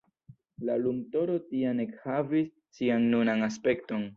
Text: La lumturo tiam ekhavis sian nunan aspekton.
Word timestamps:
La 0.69 0.77
lumturo 0.85 1.35
tiam 1.51 1.83
ekhavis 1.85 2.51
sian 2.79 3.07
nunan 3.13 3.49
aspekton. 3.51 4.07